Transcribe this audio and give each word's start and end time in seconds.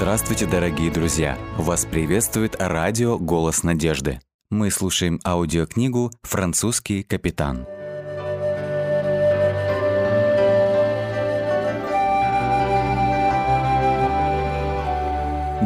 Здравствуйте, 0.00 0.46
дорогие 0.46 0.90
друзья! 0.90 1.38
Вас 1.58 1.84
приветствует 1.84 2.56
радио 2.58 3.18
«Голос 3.18 3.62
надежды». 3.62 4.18
Мы 4.48 4.70
слушаем 4.70 5.20
аудиокнигу 5.26 6.10
«Французский 6.22 7.02
капитан». 7.02 7.66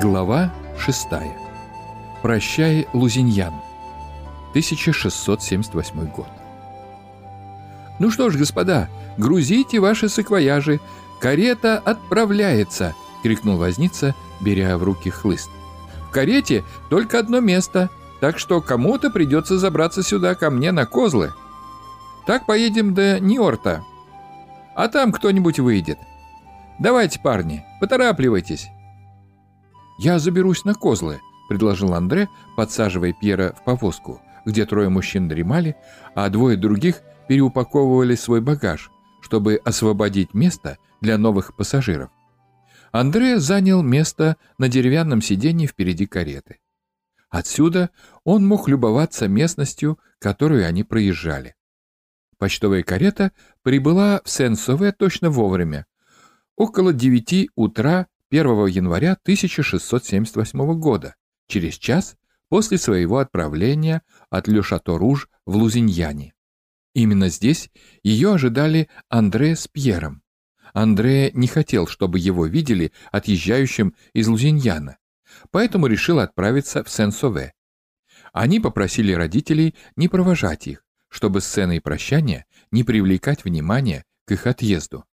Глава 0.03 0.53
6. 0.81 1.07
Прощай, 2.21 2.89
Лузиньян. 2.93 3.55
1678 4.51 6.07
год. 6.11 6.27
«Ну 8.01 8.11
что 8.11 8.31
ж, 8.31 8.37
господа, 8.37 8.89
грузите 9.17 9.79
ваши 9.79 10.09
саквояжи. 10.09 10.81
Карета 11.21 11.79
отправляется!»— 11.79 12.95
крикнул 13.25 13.57
возница, 13.57 14.15
беря 14.43 14.77
в 14.77 14.83
руки 14.83 15.09
хлыст. 15.09 15.51
«В 16.09 16.11
карете 16.11 16.63
только 16.91 17.19
одно 17.19 17.41
место, 17.41 17.89
так 18.21 18.39
что 18.39 18.61
кому-то 18.61 19.11
придется 19.11 19.57
забраться 19.59 20.03
сюда 20.03 20.35
ко 20.35 20.51
мне 20.51 20.73
на 20.73 20.85
козлы. 20.85 21.33
Так 22.27 22.45
поедем 22.45 22.93
до 22.93 23.19
Ньорта, 23.21 23.83
а 24.77 24.89
там 24.89 25.11
кто-нибудь 25.11 25.59
выйдет. 25.59 25.99
Давайте, 26.79 27.19
парни, 27.19 27.65
поторапливайтесь». 27.81 28.69
«Я 29.99 30.19
заберусь 30.19 30.67
на 30.67 30.75
козлы»,— 30.75 31.19
предложил 31.49 31.95
Андре, 31.95 32.29
подсаживая 32.59 33.15
Пьера 33.19 33.55
в 33.59 33.65
повозку, 33.65 34.21
где 34.45 34.67
трое 34.67 34.91
мужчин 34.91 35.29
дремали, 35.29 35.77
а 36.15 36.29
двое 36.29 36.59
других 36.59 37.01
переупаковывали 37.27 38.17
свой 38.17 38.43
багаж, 38.43 38.91
чтобы 39.23 39.59
освободить 39.65 40.35
место 40.35 40.77
для 41.01 41.17
новых 41.17 41.57
пассажиров. 41.57 42.11
Андре 42.95 43.41
занял 43.41 43.83
место 43.83 44.37
на 44.57 44.69
деревянном 44.69 45.21
сиденье 45.21 45.67
впереди 45.67 46.07
кареты. 46.07 46.61
Отсюда 47.29 47.91
он 48.23 48.47
мог 48.47 48.69
любоваться 48.69 49.27
местностью, 49.27 49.99
которую 50.21 50.65
они 50.65 50.85
проезжали. 50.85 51.57
Почтовая 52.39 52.85
карета 52.85 53.33
прибыла 53.63 54.21
в 54.25 54.31
Сен-Сове 54.31 54.93
точно 54.93 55.31
вовремя, 55.31 55.87
около 56.55 56.93
девяти 56.93 57.51
утра 57.57 58.07
1 58.31 58.67
января 58.67 59.15
1678 59.15 60.79
года, 60.79 61.17
через 61.49 61.75
час 61.75 62.17
после 62.49 62.79
своего 62.79 63.19
отправления 63.19 64.03
от 64.31 64.47
Ле-Шато-Руж 64.47 65.29
в 65.47 65.57
Лузиньяне. 65.57 66.33
Именно 66.95 67.29
здесь 67.29 67.73
ее 68.05 68.35
ожидали 68.35 68.89
Андре 69.09 69.57
с 69.57 69.67
Пьером. 69.67 70.24
Андре 70.75 71.31
не 71.33 71.47
хотел, 71.47 71.87
чтобы 71.87 72.19
его 72.19 72.45
видели 72.45 72.93
отъезжающим 73.11 73.95
из 74.13 74.29
Лузиньяна, 74.29 74.99
поэтому 75.51 75.87
решил 75.87 76.19
отправиться 76.19 76.85
в 76.85 76.91
Сен-Сове. 76.91 77.55
Они 78.35 78.61
попросили 78.61 79.13
родителей 79.13 79.75
не 79.97 80.09
провожать 80.09 80.67
их, 80.67 80.85
чтобы 81.09 81.41
сценой 81.41 81.81
прощания 81.81 82.45
не 82.71 82.85
привлекать 82.85 83.45
внимание 83.45 84.05
к 84.27 84.33
их 84.33 84.47
отъезду. 84.47 85.07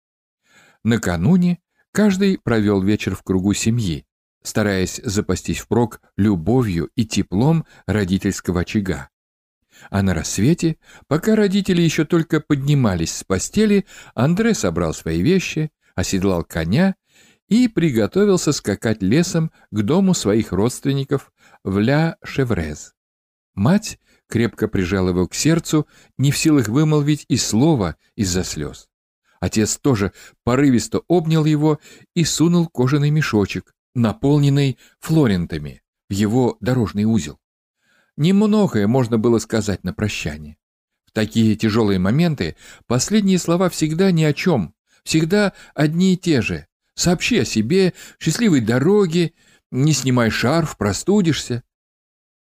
Накануне 0.84 1.60
Каждый 1.92 2.38
провел 2.38 2.82
вечер 2.82 3.16
в 3.16 3.24
кругу 3.24 3.54
семьи, 3.54 4.06
стараясь 4.44 5.02
запастись 5.04 5.60
впрок 5.60 6.02
любовью 6.18 6.90
и 6.96 7.06
теплом 7.06 7.66
родительского 7.88 8.62
очага. 8.62 9.10
А 9.90 10.02
на 10.02 10.14
рассвете, 10.14 10.78
пока 11.08 11.36
родители 11.36 11.82
еще 11.82 12.06
только 12.06 12.40
поднимались 12.40 13.16
с 13.16 13.24
постели, 13.24 13.86
Андре 14.14 14.54
собрал 14.54 14.94
свои 14.94 15.22
вещи, 15.22 15.72
оседлал 15.96 16.44
коня 16.44 16.96
и 17.48 17.68
приготовился 17.68 18.52
скакать 18.52 19.02
лесом 19.02 19.52
к 19.72 19.82
дому 19.82 20.14
своих 20.14 20.52
родственников 20.52 21.32
в 21.64 21.80
Ля-Шеврез. 21.80 22.94
Мать 23.56 24.00
крепко 24.28 24.68
прижала 24.68 25.10
его 25.10 25.28
к 25.28 25.34
сердцу, 25.34 25.88
не 26.18 26.32
в 26.32 26.38
силах 26.38 26.68
вымолвить 26.68 27.26
и 27.28 27.38
слова 27.38 27.96
из-за 28.16 28.44
слез. 28.44 28.88
Отец 29.40 29.78
тоже 29.78 30.12
порывисто 30.44 31.02
обнял 31.08 31.46
его 31.46 31.80
и 32.14 32.24
сунул 32.24 32.68
кожаный 32.68 33.10
мешочек, 33.10 33.74
наполненный 33.96 34.78
флорентами, 35.00 35.82
в 36.10 36.14
его 36.14 36.58
дорожный 36.60 37.06
узел. 37.06 37.40
Немногое 38.20 38.86
можно 38.86 39.18
было 39.18 39.40
сказать 39.40 39.86
на 39.86 39.94
прощание. 39.94 40.58
В 41.06 41.12
такие 41.12 41.56
тяжелые 41.56 42.00
моменты 42.00 42.58
последние 42.86 43.40
слова 43.40 43.70
всегда 43.70 44.12
ни 44.12 44.26
о 44.26 44.34
чем, 44.34 44.76
всегда 45.06 45.54
одни 45.74 46.14
и 46.14 46.18
те 46.18 46.42
же. 46.42 46.68
Сообщи 46.96 47.40
о 47.40 47.46
себе, 47.46 47.94
счастливой 48.20 48.60
дороге, 48.60 49.32
не 49.72 49.94
снимай 49.94 50.32
шарф, 50.32 50.76
простудишься. 50.78 51.64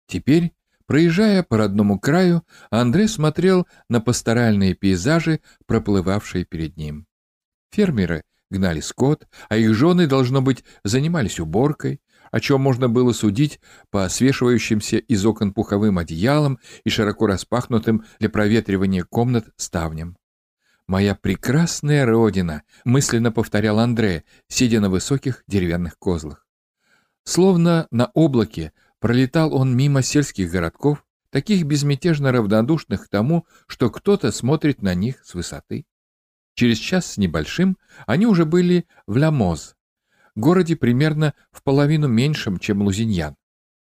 Теперь 0.08 0.52
Проезжая 0.88 1.44
по 1.44 1.58
родному 1.58 2.00
краю, 2.00 2.44
Андре 2.70 3.10
смотрел 3.10 3.68
на 3.90 4.00
пасторальные 4.00 4.74
пейзажи, 4.74 5.42
проплывавшие 5.66 6.46
перед 6.46 6.78
ним. 6.78 7.08
Фермеры 7.72 8.24
гнали 8.50 8.80
скот, 8.80 9.28
а 9.50 9.58
их 9.58 9.74
жены, 9.74 10.08
должно 10.08 10.42
быть, 10.42 10.64
занимались 10.86 11.42
уборкой, 11.42 12.00
о 12.32 12.40
чем 12.40 12.62
можно 12.62 12.90
было 12.90 13.14
судить 13.14 13.60
по 13.90 14.08
свешивающимся 14.10 14.98
из 14.98 15.26
окон 15.26 15.54
пуховым 15.54 15.98
одеялам 15.98 16.60
и 16.84 16.90
широко 16.90 17.28
распахнутым 17.28 18.04
для 18.20 18.30
проветривания 18.30 19.04
комнат 19.04 19.48
ставням. 19.56 20.18
«Моя 20.88 21.16
прекрасная 21.16 22.06
родина!»— 22.06 22.64
мысленно 22.86 23.32
повторял 23.32 23.80
Андре, 23.80 24.24
сидя 24.48 24.80
на 24.80 24.90
высоких 24.90 25.44
деревянных 25.48 25.98
козлах. 26.00 26.48
Словно 27.24 27.88
на 27.92 28.10
облаке 28.14 28.72
Пролетал 29.00 29.54
он 29.54 29.76
мимо 29.76 30.02
сельских 30.02 30.52
городков, 30.52 31.06
таких 31.30 31.66
безмятежно 31.66 32.32
равнодушных 32.32 33.06
к 33.06 33.10
тому, 33.10 33.46
что 33.68 33.90
кто-то 33.90 34.32
смотрит 34.32 34.82
на 34.82 34.96
них 34.96 35.24
с 35.24 35.34
высоты. 35.36 35.86
Через 36.56 36.78
час 36.78 37.06
с 37.14 37.18
небольшим 37.18 37.78
они 38.08 38.26
уже 38.26 38.46
были 38.46 38.88
в 39.06 39.18
Ламоз, 39.18 39.76
городе 40.40 40.76
примерно 40.76 41.34
в 41.52 41.64
половину 41.64 42.08
меньшем, 42.08 42.60
чем 42.60 42.82
Лузиньян. 42.82 43.36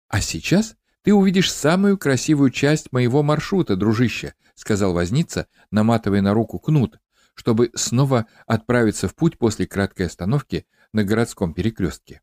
А 0.09 0.21
сейчас 0.21 0.77
ты 1.03 1.15
увидишь 1.15 1.53
самую 1.53 1.99
красивую 1.99 2.51
часть 2.51 2.93
моего 2.93 3.23
маршрута, 3.23 3.77
дружище, 3.77 4.35
сказал 4.55 4.93
возница, 4.93 5.47
наматывая 5.71 6.21
на 6.21 6.35
руку 6.35 6.59
кнут, 6.59 6.99
чтобы 7.35 7.71
снова 7.75 8.27
отправиться 8.47 9.09
в 9.09 9.15
путь 9.15 9.39
после 9.39 9.67
краткой 9.67 10.07
остановки 10.07 10.67
на 10.93 11.05
городском 11.05 11.55
перекрестке. 11.55 12.21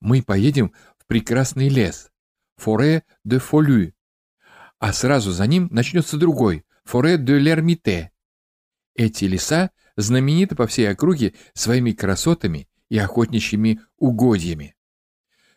Мы 0.00 0.22
поедем 0.22 0.72
в 0.98 1.06
прекрасный 1.06 1.68
лес, 1.68 2.10
Форе 2.56 3.04
де 3.24 3.38
Фолю, 3.38 3.92
а 4.78 4.92
сразу 4.92 5.32
за 5.32 5.46
ним 5.46 5.68
начнется 5.70 6.16
другой, 6.16 6.64
Форе 6.84 7.16
де 7.16 7.38
Лермите. 7.38 8.10
Эти 8.94 9.24
леса 9.24 9.70
знамениты 9.96 10.54
по 10.54 10.66
всей 10.66 10.90
округе 10.90 11.34
своими 11.54 11.92
красотами 11.92 12.68
и 12.92 12.98
охотничьими 12.98 13.80
угодьями. 13.96 14.74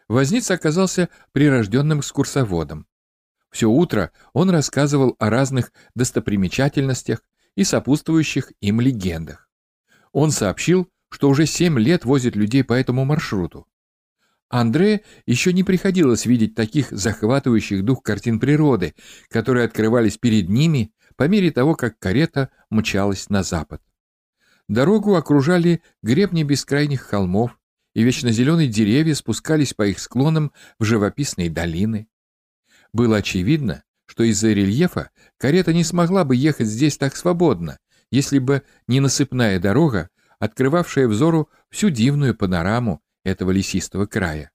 Возница 0.08 0.54
оказался 0.54 1.10
прирожденным 1.34 2.00
экскурсоводом. 2.00 2.88
Все 3.52 3.70
утро 3.70 4.14
он 4.32 4.50
рассказывал 4.50 5.18
о 5.20 5.30
разных 5.30 5.74
достопримечательностях 5.96 7.22
и 7.56 7.66
сопутствующих 7.66 8.54
им 8.62 8.80
легендах. 8.80 9.50
Он 10.14 10.32
сообщил, 10.32 10.90
что 11.10 11.28
уже 11.28 11.46
семь 11.46 11.78
лет 11.78 12.06
возит 12.06 12.38
людей 12.38 12.64
по 12.64 12.72
этому 12.72 13.04
маршруту. 13.04 13.68
Андре 14.48 15.02
еще 15.26 15.52
не 15.52 15.66
приходилось 15.66 16.26
видеть 16.26 16.56
таких 16.56 16.90
захватывающих 16.92 17.84
дух 17.84 18.02
картин 18.02 18.40
природы, 18.40 18.96
которые 19.28 19.66
открывались 19.66 20.18
перед 20.18 20.48
ними 20.48 20.94
по 21.18 21.28
мере 21.28 21.52
того, 21.52 21.76
как 21.76 22.00
карета 22.00 22.50
мчалась 22.70 23.30
на 23.30 23.44
запад. 23.44 23.82
Дорогу 24.68 25.16
окружали 25.16 25.82
гребни 26.02 26.44
бескрайних 26.44 27.02
холмов, 27.02 27.60
и 27.94 28.04
вечно 28.04 28.32
зеленые 28.32 28.68
деревья 28.68 29.14
спускались 29.14 29.74
по 29.74 29.88
их 29.88 30.00
склонам 30.00 30.52
в 30.80 30.84
живописные 30.84 31.50
долины. 31.50 32.08
Было 32.92 33.18
очевидно, 33.18 33.84
что 34.06 34.24
из-за 34.24 34.54
рельефа 34.54 35.12
карета 35.38 35.74
не 35.74 35.84
смогла 35.84 36.26
бы 36.26 36.36
ехать 36.36 36.68
здесь 36.68 36.98
так 36.98 37.16
свободно, 37.16 37.78
если 38.12 38.40
бы 38.40 38.64
не 38.88 39.00
насыпная 39.00 39.60
дорога, 39.60 40.10
открывавшая 40.40 41.08
взору 41.08 41.50
всю 41.70 41.90
дивную 41.90 42.36
панораму 42.36 43.02
этого 43.24 43.52
лесистого 43.52 44.06
края. 44.06 44.52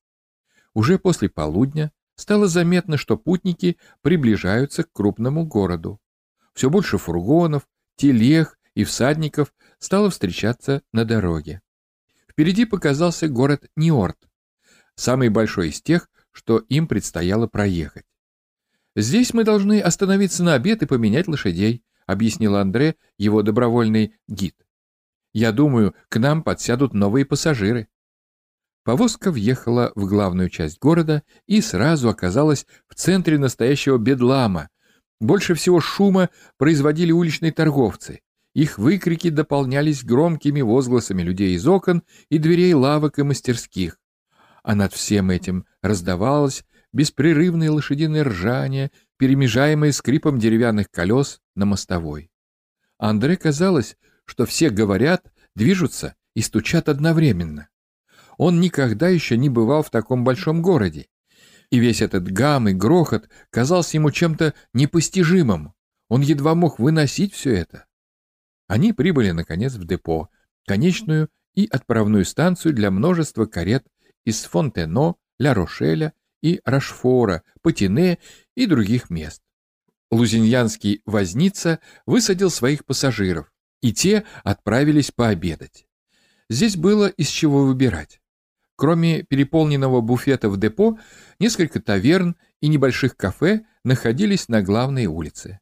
Уже 0.75 0.99
после 0.99 1.29
полудня 1.29 1.93
стало 2.17 2.49
заметно, 2.49 2.97
что 2.97 3.17
путники 3.17 3.77
приближаются 4.03 4.85
к 4.85 4.93
крупному 4.93 5.47
городу. 5.47 6.01
Все 6.55 6.69
больше 6.69 6.99
фургонов, 6.99 7.67
телег 7.97 8.59
и 8.75 8.85
всадников 8.85 9.53
стало 9.79 10.11
встречаться 10.11 10.83
на 10.93 11.05
дороге. 11.05 11.61
Впереди 12.31 12.65
показался 12.65 13.29
город 13.29 13.69
Ниорт, 13.77 14.19
самый 14.95 15.29
большой 15.29 15.71
из 15.71 15.83
тех, 15.83 16.09
что 16.33 16.59
им 16.59 16.87
предстояло 16.87 17.47
проехать. 17.47 18.05
«Здесь 18.97 19.35
мы 19.35 19.45
должны 19.45 19.81
остановиться 19.81 20.43
на 20.43 20.55
обед 20.55 20.83
и 20.83 20.87
поменять 20.87 21.29
лошадей», 21.29 21.85
объяснил 22.07 22.57
Андре, 22.57 22.97
его 23.19 23.43
добровольный 23.43 24.15
гид. 24.29 24.57
«Я 25.33 25.53
думаю, 25.53 25.95
к 26.09 26.19
нам 26.19 26.43
подсядут 26.43 26.93
новые 26.93 27.25
пассажиры». 27.25 27.89
Повозка 28.83 29.31
въехала 29.31 29.93
в 29.95 30.07
главную 30.07 30.49
часть 30.49 30.79
города 30.79 31.23
и 31.47 31.61
сразу 31.61 32.09
оказалась 32.09 32.67
в 32.89 32.95
центре 32.95 33.39
настоящего 33.39 33.99
бедлама. 33.99 34.71
Больше 35.21 35.55
всего 35.55 35.81
шума 35.81 36.31
производили 36.57 37.13
уличные 37.13 37.53
торговцы. 37.53 38.23
Их 38.55 38.79
выкрики 38.79 39.31
дополнялись 39.31 40.05
громкими 40.05 40.61
возгласами 40.61 41.23
людей 41.23 41.55
из 41.55 41.67
окон 41.67 42.03
и 42.29 42.39
дверей 42.39 42.75
лавок 42.75 43.19
и 43.19 43.23
мастерских. 43.23 43.99
А 44.63 44.75
над 44.75 44.93
всем 44.93 45.31
этим 45.31 45.67
раздавалось 45.83 46.65
беспрерывное 46.93 47.71
лошадиное 47.71 48.25
ржание, 48.25 48.91
перемежаемое 49.17 49.93
скрипом 49.93 50.39
деревянных 50.39 50.91
колес 50.91 51.41
на 51.55 51.65
мостовой. 51.65 52.31
Андре 52.99 53.37
казалось, 53.37 53.97
что 54.25 54.47
все 54.47 54.71
говорят, 54.71 55.33
движутся 55.55 56.17
и 56.35 56.43
стучат 56.43 56.89
одновременно. 56.89 57.69
Он 58.37 58.61
никогда 58.61 59.09
еще 59.09 59.37
не 59.37 59.49
бывал 59.49 59.83
в 59.83 59.91
таком 59.91 60.25
большом 60.25 60.63
городе, 60.63 61.07
и 61.71 61.79
весь 61.79 62.03
этот 62.03 62.31
гам 62.31 62.69
и 62.69 62.73
грохот 62.73 63.29
казался 63.51 63.97
ему 63.97 64.11
чем-то 64.11 64.55
непостижимым. 64.75 65.73
Он 66.09 66.21
едва 66.23 66.55
мог 66.55 66.79
выносить 66.79 67.33
все 67.33 67.55
это. 67.55 67.87
Они 68.71 68.93
прибыли, 68.93 69.33
наконец, 69.33 69.75
в 69.75 69.85
депо, 69.85 70.31
конечную 70.65 71.29
и 71.57 71.67
отправную 71.67 72.25
станцию 72.25 72.73
для 72.73 72.93
множества 72.93 73.47
карет 73.47 73.85
из 74.25 74.45
Фонтено, 74.45 75.17
Ля-Рошеля 75.41 76.13
и 76.41 76.61
Рашфора, 76.65 77.43
Патине 77.63 78.21
и 78.55 78.67
других 78.67 79.11
мест. 79.11 79.43
Лузиньянский 80.13 81.03
возница 81.05 81.81
высадил 82.07 82.49
своих 82.49 82.85
пассажиров, 82.85 83.53
и 83.81 83.93
те 83.93 84.25
отправились 84.45 85.11
пообедать. 85.11 85.89
Здесь 86.49 86.77
было 86.77 87.09
из 87.09 87.27
чего 87.27 87.65
выбирать. 87.67 88.21
Кроме 88.77 89.25
переполненного 89.25 90.01
буфета 90.01 90.49
в 90.49 90.57
депо, 90.61 90.97
несколько 91.41 91.81
таверн 91.81 92.37
и 92.61 92.69
небольших 92.69 93.17
кафе 93.17 93.63
находились 93.83 94.49
на 94.49 94.63
главной 94.63 95.07
улице. 95.07 95.59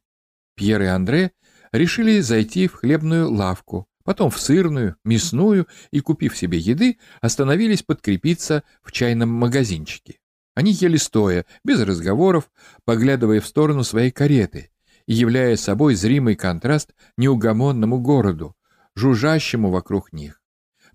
Пьер 0.53 0.83
и 0.83 0.85
Андре 0.85 1.31
решили 1.71 2.19
зайти 2.19 2.67
в 2.67 2.73
хлебную 2.73 3.31
лавку, 3.31 3.87
потом 4.03 4.29
в 4.29 4.39
сырную, 4.39 4.95
мясную 5.03 5.67
и, 5.91 5.99
купив 5.99 6.37
себе 6.37 6.57
еды, 6.57 6.97
остановились 7.21 7.83
подкрепиться 7.83 8.63
в 8.81 8.91
чайном 8.91 9.29
магазинчике. 9.29 10.19
Они 10.55 10.71
ели 10.71 10.97
стоя, 10.97 11.45
без 11.63 11.81
разговоров, 11.81 12.51
поглядывая 12.85 13.39
в 13.39 13.47
сторону 13.47 13.83
своей 13.83 14.11
кареты 14.11 14.71
и 15.05 15.13
являя 15.13 15.55
собой 15.55 15.95
зримый 15.95 16.35
контраст 16.35 16.93
неугомонному 17.17 17.99
городу, 17.99 18.55
жужжащему 18.95 19.69
вокруг 19.69 20.11
них. 20.11 20.41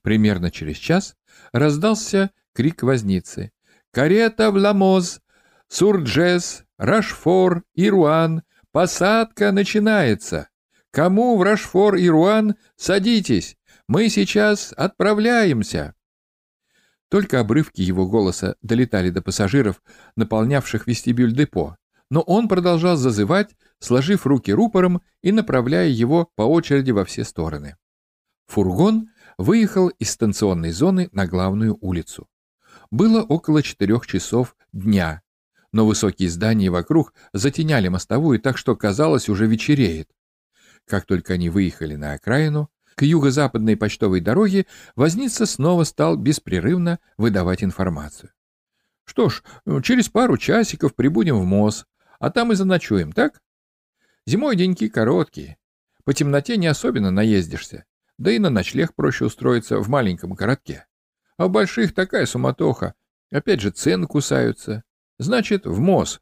Примерно 0.03 0.51
через 0.51 0.77
час 0.77 1.17
раздался 1.53 2.31
крик 2.53 2.83
возницы. 2.83 3.53
«Карета 3.91 4.51
в 4.51 4.57
Ламоз! 4.57 5.21
Сурджес, 5.69 6.65
Рашфор 6.77 7.63
и 7.75 7.89
Руан! 7.89 8.43
Посадка 8.71 9.51
начинается! 9.51 10.49
Кому 10.95 11.37
в 11.37 11.43
Рашфор 11.43 11.97
и 11.97 12.09
Руан 12.09 12.55
садитесь? 12.77 13.57
Мы 13.89 14.09
сейчас 14.09 14.73
отправляемся!» 14.77 15.97
Только 17.09 17.41
обрывки 17.41 17.81
его 17.81 18.07
голоса 18.07 18.55
долетали 18.63 19.11
до 19.11 19.21
пассажиров, 19.21 19.83
наполнявших 20.15 20.87
вестибюль 20.87 21.35
депо, 21.35 21.77
но 22.11 22.21
он 22.21 22.47
продолжал 22.47 22.97
зазывать, 22.97 23.57
сложив 23.81 24.25
руки 24.25 24.53
рупором 24.53 25.03
и 25.21 25.33
направляя 25.33 25.89
его 25.89 26.31
по 26.37 26.43
очереди 26.43 26.93
во 26.93 27.05
все 27.05 27.25
стороны. 27.25 27.77
Фургон 28.47 29.09
выехал 29.37 29.89
из 29.89 30.13
станционной 30.13 30.71
зоны 30.71 31.09
на 31.11 31.27
главную 31.27 31.77
улицу. 31.81 32.29
Было 32.93 33.23
около 33.23 33.65
четырех 33.65 34.07
часов 34.07 34.55
дня, 34.73 35.23
но 35.73 35.87
высокие 35.87 36.29
здания 36.29 36.71
вокруг 36.71 37.15
затеняли 37.33 37.89
мостовую 37.89 38.39
так, 38.39 38.57
что 38.57 38.77
казалось 38.77 39.29
уже 39.29 39.49
вечереет. 39.49 40.09
Как 40.87 41.07
только 41.07 41.35
они 41.35 41.51
выехали 41.51 41.97
на 41.97 42.13
окраину, 42.13 42.71
к 42.95 43.03
юго-западной 43.03 43.77
почтовой 43.77 44.21
дороге 44.21 44.67
возница 44.95 45.47
снова 45.47 45.85
стал 45.85 46.17
беспрерывно 46.17 47.01
выдавать 47.17 47.65
информацию. 47.65 48.31
«Что 49.05 49.29
ж, 49.29 49.43
через 49.83 50.09
пару 50.09 50.37
часиков 50.37 50.95
прибудем 50.95 51.39
в 51.39 51.45
МОЗ, 51.45 51.87
а 52.21 52.31
там 52.31 52.53
и 52.53 52.55
заночуем, 52.55 53.13
так? 53.13 53.43
Зимой 54.27 54.57
деньки 54.57 54.89
короткие, 54.89 55.59
по 56.05 56.13
темноте 56.13 56.57
не 56.57 56.67
особенно 56.67 57.11
наездишься. 57.11 57.85
Да 58.19 58.31
и 58.31 58.39
на 58.39 58.51
ночлег 58.51 58.95
проще 58.95 59.25
устроиться 59.25 59.79
в 59.79 59.89
маленьком 59.89 60.35
городке. 60.35 60.87
А 61.37 61.47
в 61.47 61.51
больших 61.51 61.95
такая 61.95 62.27
суматоха. 62.27 62.95
Опять 63.33 63.61
же, 63.61 63.71
цены 63.71 64.07
кусаются. 64.07 64.85
Значит, 65.19 65.67
в 65.67 65.81
МОЗ. 65.81 66.21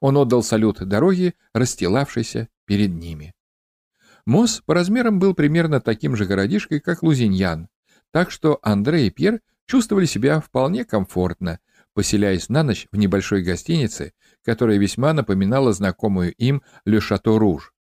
Он 0.00 0.16
отдал 0.16 0.42
салют 0.42 0.78
дороги, 0.80 1.34
расстилавшейся 1.52 2.48
перед 2.64 2.92
ними. 2.92 3.35
МОЗ 4.26 4.62
по 4.66 4.74
размерам 4.74 5.20
был 5.20 5.34
примерно 5.34 5.80
таким 5.80 6.16
же 6.16 6.26
городишкой, 6.26 6.80
как 6.80 7.04
Лузиньян, 7.04 7.68
так 8.10 8.32
что 8.32 8.58
Андре 8.62 9.06
и 9.06 9.10
Пьер 9.10 9.40
чувствовали 9.66 10.04
себя 10.04 10.40
вполне 10.40 10.84
комфортно, 10.84 11.60
поселяясь 11.94 12.48
на 12.48 12.64
ночь 12.64 12.88
в 12.90 12.96
небольшой 12.98 13.42
гостинице, 13.42 14.12
которая 14.44 14.78
весьма 14.78 15.12
напоминала 15.12 15.72
знакомую 15.72 16.34
им 16.34 16.62
Ле 16.84 17.00
Шато 17.00 17.38
Руж. 17.38 17.72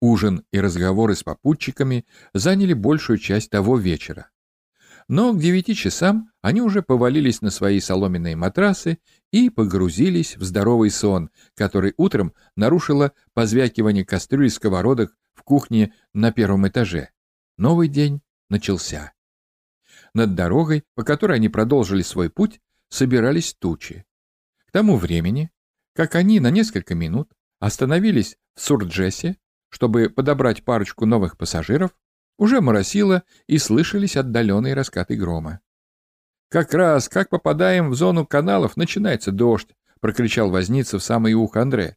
Ужин 0.00 0.44
и 0.50 0.60
разговоры 0.60 1.14
с 1.14 1.22
попутчиками 1.22 2.06
заняли 2.32 2.72
большую 2.72 3.18
часть 3.18 3.50
того 3.50 3.76
вечера. 3.76 4.30
Но 5.08 5.32
к 5.32 5.38
девяти 5.38 5.74
часам 5.74 6.30
они 6.40 6.62
уже 6.62 6.82
повалились 6.82 7.42
на 7.42 7.50
свои 7.50 7.80
соломенные 7.80 8.34
матрасы 8.34 8.98
и 9.30 9.50
погрузились 9.50 10.36
в 10.36 10.42
здоровый 10.42 10.90
сон, 10.90 11.30
который 11.54 11.92
утром 11.98 12.32
нарушило 12.56 13.12
позвякивание 13.34 14.04
кастрюль 14.04 14.46
и 14.46 14.48
сковородок 14.48 15.14
в 15.42 15.44
кухне 15.44 15.92
на 16.14 16.30
первом 16.30 16.68
этаже. 16.68 17.10
Новый 17.58 17.88
день 17.88 18.22
начался. 18.48 19.12
Над 20.14 20.36
дорогой, 20.36 20.84
по 20.94 21.02
которой 21.02 21.38
они 21.38 21.48
продолжили 21.48 22.02
свой 22.02 22.30
путь, 22.30 22.60
собирались 22.88 23.52
тучи. 23.54 24.06
К 24.68 24.70
тому 24.70 24.96
времени, 24.96 25.50
как 25.94 26.14
они 26.14 26.38
на 26.38 26.50
несколько 26.50 26.94
минут 26.94 27.32
остановились 27.58 28.36
в 28.54 28.60
Сурджесе, 28.60 29.36
чтобы 29.68 30.10
подобрать 30.10 30.64
парочку 30.64 31.06
новых 31.06 31.36
пассажиров, 31.36 31.90
уже 32.38 32.60
моросило 32.60 33.24
и 33.48 33.58
слышались 33.58 34.16
отдаленные 34.16 34.74
раскаты 34.74 35.16
грома. 35.16 35.60
«Как 36.50 36.72
раз, 36.72 37.08
как 37.08 37.30
попадаем 37.30 37.90
в 37.90 37.96
зону 37.96 38.26
каналов, 38.26 38.76
начинается 38.76 39.32
дождь»,— 39.32 39.74
прокричал 40.00 40.50
возница 40.50 41.00
в 41.00 41.02
самое 41.02 41.34
ухо 41.34 41.62
Андре. 41.62 41.96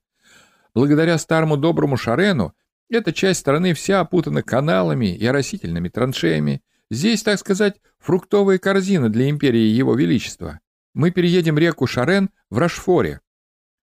«Благодаря 0.73 1.19
старому 1.19 1.57
доброму 1.57 1.95
Шарену 1.95 2.55
эта 2.89 3.13
часть 3.13 3.39
страны 3.39 3.73
вся 3.73 3.99
опутана 3.99 4.43
каналами 4.43 5.15
и 5.15 5.25
оросительными 5.25 5.89
траншеями. 5.89 6.61
Здесь, 6.91 7.23
так 7.23 7.39
сказать, 7.39 7.81
фруктовая 7.99 8.57
корзина 8.59 9.09
для 9.09 9.29
империи 9.29 9.67
Его 9.67 9.95
Величества. 9.95 10.59
Мы 10.93 11.11
переедем 11.11 11.57
реку 11.57 11.87
Шарен 11.87 12.29
в 12.49 12.57
Рашфоре». 12.57 13.21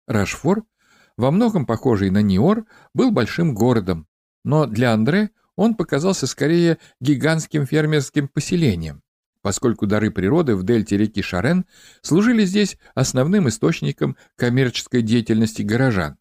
Рашфор 0.07 0.65
во 1.17 1.31
многом 1.31 1.67
похожий 1.67 2.11
на 2.11 2.23
Ниор, 2.23 2.67
был 2.93 3.11
большим 3.11 3.55
городом, 3.55 4.07
но 4.45 4.67
для 4.67 4.93
Андре 4.93 5.31
он 5.57 5.75
показался 5.75 6.27
скорее 6.27 6.79
гигантским 7.01 7.67
фермерским 7.67 8.29
поселением, 8.29 9.03
поскольку 9.41 9.87
дары 9.87 10.11
природы 10.11 10.57
в 10.57 10.65
дельте 10.65 10.97
реки 10.97 11.23
Шарен 11.23 11.67
служили 12.03 12.45
здесь 12.45 12.77
основным 12.95 13.49
источником 13.49 14.17
коммерческой 14.37 15.03
деятельности 15.03 15.63
горожан. 15.63 16.17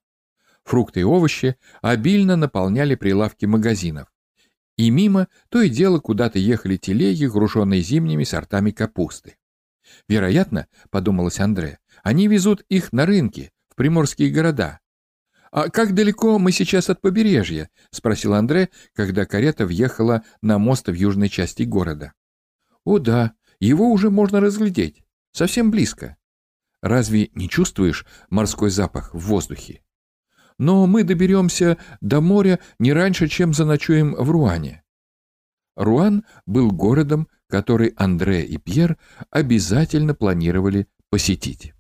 Фрукты 0.64 1.02
и 1.02 1.04
овощи 1.04 1.56
обильно 1.82 2.36
наполняли 2.36 2.96
прилавки 2.96 3.46
магазинов. 3.46 4.08
И 4.78 4.90
мимо 4.90 5.28
то 5.50 5.62
и 5.62 5.70
дело 5.70 6.00
куда-то 6.00 6.40
ехали 6.40 6.78
телеги, 6.78 7.26
груженные 7.26 7.82
зимними 7.82 8.24
сортами 8.24 8.72
капусты. 8.72 9.38
Вероятно, 10.08 10.68
подумалось 10.90 11.40
Андре, 11.40 11.80
они 12.02 12.28
везут 12.28 12.66
их 12.70 12.94
на 12.94 13.06
рынки, 13.06 13.52
в 13.70 13.76
приморские 13.76 14.32
города, 14.32 14.80
«А 15.54 15.70
как 15.70 15.94
далеко 15.94 16.40
мы 16.40 16.52
сейчас 16.52 16.90
от 16.90 17.00
побережья?»— 17.00 17.70
спросил 17.92 18.34
Андре, 18.34 18.70
когда 18.96 19.28
карета 19.28 19.68
въехала 19.68 20.24
на 20.42 20.58
мост 20.58 20.88
в 20.88 20.94
южной 20.94 21.30
части 21.30 21.62
города. 21.62 22.14
«О 22.86 22.98
да, 22.98 23.34
его 23.60 23.92
уже 23.92 24.10
можно 24.10 24.40
разглядеть. 24.40 25.04
Совсем 25.32 25.70
близко. 25.70 26.18
Разве 26.82 27.30
не 27.36 27.48
чувствуешь 27.48 28.08
морской 28.32 28.72
запах 28.72 29.14
в 29.14 29.20
воздухе? 29.20 29.84
Но 30.58 30.88
мы 30.88 31.04
доберемся 31.04 31.78
до 32.02 32.22
моря 32.22 32.60
не 32.80 32.94
раньше, 32.94 33.28
чем 33.28 33.54
заночуем 33.54 34.14
в 34.16 34.30
Руане». 34.30 34.84
Руан 35.76 36.24
был 36.46 36.72
городом, 36.72 37.28
который 37.48 37.94
Андре 37.98 38.44
и 38.44 38.58
Пьер 38.58 38.98
обязательно 39.30 40.14
планировали 40.14 40.88
посетить. 41.10 41.74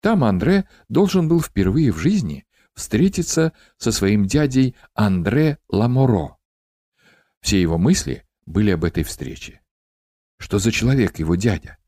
Там 0.00 0.24
Андре 0.24 0.68
должен 0.88 1.28
был 1.28 1.40
впервые 1.40 1.90
в 1.92 1.98
жизни 1.98 2.46
встретиться 2.74 3.52
со 3.78 3.92
своим 3.92 4.26
дядей 4.26 4.76
Андре 4.94 5.58
Ламоро. 5.68 6.36
Все 7.40 7.60
его 7.60 7.78
мысли 7.78 8.24
были 8.46 8.70
об 8.70 8.84
этой 8.84 9.04
встрече. 9.04 9.60
Что 10.38 10.58
за 10.58 10.72
человек 10.72 11.18
его 11.18 11.36
дядя? 11.36 11.78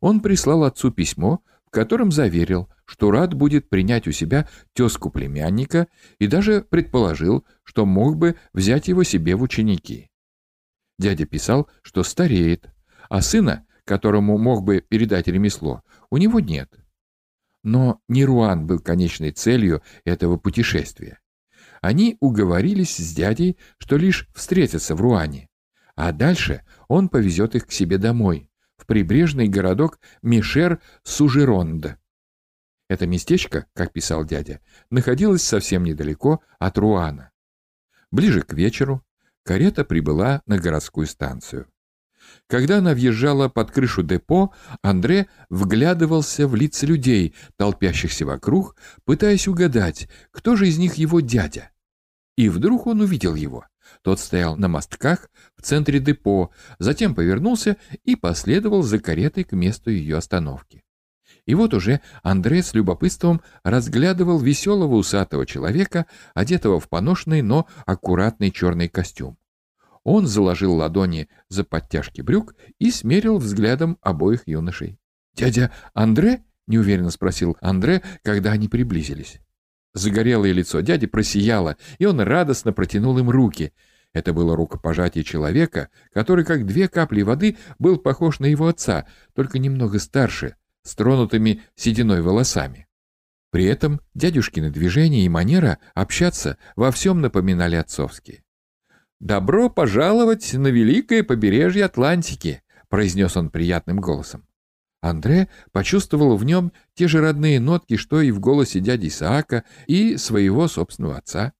Он 0.00 0.20
прислал 0.20 0.64
отцу 0.64 0.90
письмо, 0.90 1.42
в 1.72 1.74
котором 1.74 2.12
заверил, 2.12 2.68
что 2.84 3.10
рад 3.10 3.32
будет 3.32 3.70
принять 3.70 4.06
у 4.06 4.12
себя 4.12 4.46
тезку 4.74 5.08
племянника 5.08 5.88
и 6.18 6.26
даже 6.26 6.60
предположил, 6.60 7.46
что 7.64 7.86
мог 7.86 8.18
бы 8.18 8.36
взять 8.52 8.88
его 8.88 9.04
себе 9.04 9.36
в 9.36 9.42
ученики. 9.42 10.10
Дядя 10.98 11.24
писал, 11.24 11.70
что 11.80 12.02
стареет, 12.02 12.68
а 13.08 13.22
сына, 13.22 13.66
которому 13.86 14.36
мог 14.36 14.64
бы 14.64 14.84
передать 14.86 15.28
ремесло, 15.28 15.82
у 16.10 16.18
него 16.18 16.40
нет. 16.40 16.70
Но 17.64 18.02
не 18.06 18.26
Руан 18.26 18.66
был 18.66 18.78
конечной 18.78 19.30
целью 19.30 19.82
этого 20.04 20.36
путешествия. 20.36 21.20
Они 21.80 22.18
уговорились 22.20 22.98
с 22.98 23.14
дядей, 23.14 23.56
что 23.78 23.96
лишь 23.96 24.28
встретятся 24.34 24.94
в 24.94 25.00
Руане, 25.00 25.48
а 25.96 26.12
дальше 26.12 26.66
он 26.88 27.08
повезет 27.08 27.54
их 27.54 27.66
к 27.66 27.72
себе 27.72 27.96
домой, 27.96 28.51
в 28.82 28.86
прибрежный 28.86 29.46
городок 29.46 30.00
Мишер-Сужеронда. 30.22 31.98
Это 32.88 33.06
местечко, 33.06 33.66
как 33.74 33.92
писал 33.92 34.24
дядя, 34.24 34.60
находилось 34.90 35.44
совсем 35.44 35.84
недалеко 35.84 36.42
от 36.58 36.78
Руана. 36.78 37.30
Ближе 38.10 38.42
к 38.42 38.52
вечеру 38.54 39.04
карета 39.44 39.84
прибыла 39.84 40.42
на 40.46 40.58
городскую 40.58 41.06
станцию. 41.06 41.68
Когда 42.48 42.78
она 42.78 42.92
въезжала 42.92 43.48
под 43.48 43.70
крышу 43.70 44.02
депо, 44.02 44.52
Андре 44.82 45.28
вглядывался 45.48 46.48
в 46.48 46.56
лица 46.56 46.84
людей, 46.86 47.34
толпящихся 47.56 48.26
вокруг, 48.26 48.76
пытаясь 49.04 49.46
угадать, 49.46 50.08
кто 50.32 50.56
же 50.56 50.66
из 50.66 50.76
них 50.76 50.94
его 50.94 51.20
дядя. 51.20 51.70
И 52.36 52.48
вдруг 52.48 52.88
он 52.88 53.00
увидел 53.00 53.36
его. 53.36 53.64
Тот 54.02 54.18
стоял 54.20 54.56
на 54.56 54.68
мостках 54.68 55.30
в 55.56 55.62
центре 55.62 56.00
депо, 56.00 56.50
затем 56.78 57.14
повернулся 57.14 57.76
и 58.04 58.16
последовал 58.16 58.82
за 58.82 58.98
каретой 58.98 59.44
к 59.44 59.52
месту 59.52 59.90
ее 59.90 60.16
остановки. 60.16 60.84
И 61.46 61.54
вот 61.54 61.74
уже 61.74 62.00
Андре 62.22 62.62
с 62.62 62.74
любопытством 62.74 63.40
разглядывал 63.64 64.38
веселого 64.38 64.94
усатого 64.94 65.46
человека, 65.46 66.06
одетого 66.34 66.78
в 66.78 66.88
поношенный, 66.88 67.42
но 67.42 67.66
аккуратный 67.84 68.50
черный 68.50 68.88
костюм. 68.88 69.38
Он 70.04 70.26
заложил 70.26 70.74
ладони 70.74 71.28
за 71.48 71.64
подтяжки 71.64 72.20
брюк 72.20 72.54
и 72.78 72.90
смерил 72.90 73.38
взглядом 73.38 73.98
обоих 74.00 74.42
юношей. 74.46 74.98
«Дядя 75.34 75.72
Андре?»— 75.94 76.44
неуверенно 76.66 77.10
спросил 77.10 77.56
Андре, 77.60 78.02
когда 78.22 78.52
они 78.52 78.68
приблизились. 78.68 79.40
Загорелое 79.94 80.52
лицо 80.52 80.80
дяди 80.80 81.06
просияло, 81.06 81.76
и 81.98 82.06
он 82.06 82.20
радостно 82.20 82.72
протянул 82.72 83.18
им 83.18 83.28
руки. 83.28 83.72
Это 84.12 84.32
было 84.32 84.56
рукопожатие 84.56 85.24
человека, 85.24 85.88
который, 86.12 86.44
как 86.44 86.66
две 86.66 86.88
капли 86.88 87.22
воды, 87.22 87.56
был 87.78 87.98
похож 87.98 88.40
на 88.40 88.46
его 88.46 88.68
отца, 88.68 89.06
только 89.34 89.58
немного 89.58 89.98
старше, 89.98 90.56
с 90.82 90.94
тронутыми 90.94 91.62
сединой 91.74 92.22
волосами. 92.22 92.88
При 93.50 93.66
этом 93.66 94.00
дядюшкины 94.14 94.70
движения 94.70 95.26
и 95.26 95.28
манера 95.28 95.78
общаться 95.94 96.56
во 96.74 96.90
всем 96.90 97.20
напоминали 97.20 97.76
отцовские. 97.76 98.44
«Добро 99.20 99.68
пожаловать 99.68 100.54
на 100.54 100.68
великое 100.68 101.22
побережье 101.22 101.84
Атлантики»,— 101.84 102.62
произнес 102.88 103.36
он 103.36 103.50
приятным 103.50 104.00
голосом. 104.00 104.46
Андре 105.02 105.48
почувствовал 105.72 106.36
в 106.36 106.44
нем 106.44 106.72
те 106.94 107.08
же 107.08 107.20
родные 107.20 107.60
нотки, 107.60 107.96
что 107.96 108.22
и 108.22 108.30
в 108.30 108.40
голосе 108.40 108.80
дяди 108.80 109.08
Исаака 109.08 109.64
и 109.86 110.16
своего 110.16 110.68
собственного 110.68 111.18
отца. 111.18 111.52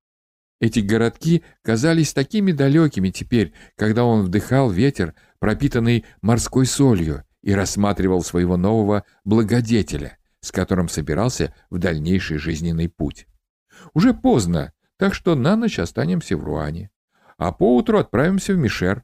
Эти 0.61 0.79
городки 0.79 1.43
казались 1.63 2.15
такими 2.15 2.53
далекими 2.53 3.11
теперь, 3.11 3.53
когда 3.77 4.05
он 4.05 4.23
вдыхал 4.23 4.71
ветер, 4.71 5.15
пропитанный 5.41 6.05
морской 6.23 6.67
солью, 6.67 7.25
и 7.43 7.53
рассматривал 7.53 8.23
своего 8.23 8.57
нового 8.57 9.05
благодетеля, 9.25 10.19
с 10.41 10.53
которым 10.53 10.89
собирался 10.89 11.53
в 11.71 11.79
дальнейший 11.79 12.39
жизненный 12.39 12.89
путь. 12.89 13.27
Уже 13.95 14.15
поздно, 14.15 14.73
так 14.97 15.15
что 15.15 15.35
на 15.35 15.57
ночь 15.57 15.81
останемся 15.81 16.37
в 16.37 16.45
Руане, 16.45 16.91
а 17.39 17.51
поутру 17.51 17.99
отправимся 17.99 18.55
в 18.55 18.59
Мишер. 18.59 19.03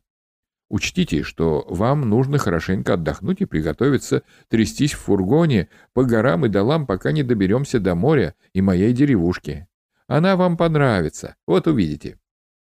Учтите, 0.68 1.22
что 1.22 1.64
вам 1.68 2.02
нужно 2.02 2.36
хорошенько 2.36 2.94
отдохнуть 2.94 3.40
и 3.40 3.46
приготовиться 3.46 4.22
трястись 4.48 4.92
в 4.92 4.98
фургоне 4.98 5.68
по 5.94 6.04
горам 6.04 6.44
и 6.44 6.50
долам, 6.50 6.86
пока 6.86 7.10
не 7.10 7.22
доберемся 7.22 7.80
до 7.80 7.94
моря 7.94 8.34
и 8.52 8.60
моей 8.60 8.92
деревушки. 8.92 9.66
Она 10.06 10.36
вам 10.36 10.56
понравится, 10.58 11.36
вот 11.46 11.66
увидите. 11.66 12.18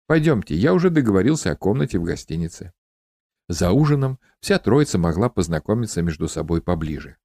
Пойдемте, 0.07 0.55
я 0.55 0.75
уже 0.75 0.91
договорился 0.91 1.51
о 1.51 1.57
комнате 1.57 1.99
в 1.99 2.05
гостинице. 2.05 2.73
За 3.49 3.71
ужином 3.73 4.19
вся 4.41 4.59
троица 4.59 4.99
могла 4.99 5.31
познакомиться 5.31 6.03
между 6.03 6.29
собой 6.29 6.61
поближе. 6.61 7.17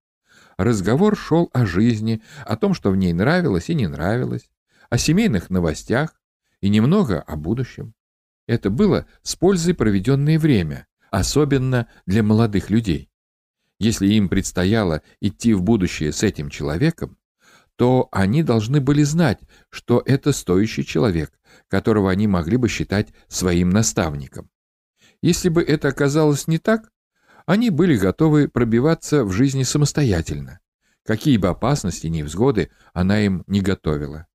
Разговор 0.58 1.18
шел 1.18 1.50
о 1.54 1.66
жизни, 1.66 2.22
о 2.46 2.56
том, 2.56 2.74
что 2.74 2.92
в 2.92 2.96
ней 2.96 3.12
нравилось 3.12 3.70
и 3.70 3.76
не 3.76 3.88
нравилось, 3.88 4.50
о 4.90 4.98
семейных 4.98 5.50
новостях 5.50 6.22
и 6.62 6.70
немного 6.70 7.22
о 7.22 7.36
будущем. 7.36 7.94
Это 8.50 8.72
было 8.72 9.06
с 9.22 9.36
пользой 9.36 9.76
проведенное 9.76 10.40
время, 10.40 10.88
особенно 11.12 11.88
для 12.08 12.24
молодых 12.24 12.72
людей. 12.72 13.12
Если 13.78 14.08
им 14.08 14.28
предстояло 14.28 15.04
идти 15.22 15.54
в 15.54 15.62
будущее 15.62 16.12
с 16.12 16.24
этим 16.24 16.50
человеком, 16.50 17.20
то 17.76 18.10
они 18.12 18.42
должны 18.42 18.82
были 18.82 19.04
знать, 19.04 19.38
что 19.70 20.02
это 20.04 20.32
стоящий 20.32 20.84
человек, 20.84 21.32
которого 21.68 22.10
они 22.10 22.26
могли 22.26 22.58
бы 22.58 22.70
считать 22.70 23.10
своим 23.28 23.70
наставником. 23.70 24.50
Если 25.22 25.50
бы 25.50 25.62
это 25.62 25.90
оказалось 25.90 26.48
не 26.48 26.58
так, 26.58 26.92
они 27.46 27.70
были 27.70 27.98
готовы 27.98 28.48
пробиваться 28.48 29.26
в 29.26 29.32
жизни 29.32 29.62
самостоятельно, 29.62 30.60
какие 31.06 31.38
бы 31.38 31.50
опасности, 31.50 32.08
ни 32.08 32.18
невзгоды 32.18 32.72
она 32.94 33.22
им 33.22 33.44
не 33.46 33.62
готовила. 33.62 34.26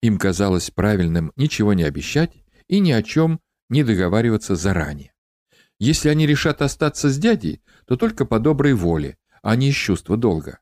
Им 0.00 0.16
казалось 0.16 0.70
правильным 0.70 1.32
ничего 1.36 1.74
не 1.74 1.82
обещать 1.82 2.32
и 2.66 2.80
ни 2.80 2.92
о 2.92 3.02
чем 3.02 3.42
не 3.68 3.84
договариваться 3.84 4.56
заранее. 4.56 5.12
Если 5.78 6.08
они 6.08 6.26
решат 6.26 6.62
остаться 6.62 7.08
с 7.08 7.18
дядей, 7.18 7.62
то 7.86 7.96
только 7.96 8.24
по 8.24 8.40
доброй 8.40 8.74
воле, 8.74 9.16
а 9.42 9.54
не 9.56 9.68
из 9.68 9.74
чувства 9.74 10.16
долга. 10.16 10.58